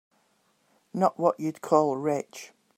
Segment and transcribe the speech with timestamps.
[0.95, 2.53] Not what you'd call rich.